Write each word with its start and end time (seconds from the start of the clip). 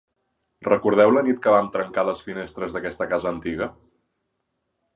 Recordeu 0.67 1.13
la 1.15 1.23
nit 1.27 1.43
que 1.43 1.53
vam 1.57 1.69
trencar 1.75 2.07
les 2.09 2.25
finestres 2.29 2.75
d'aquesta 2.77 3.09
casa 3.15 3.33
antiga? 3.35 3.69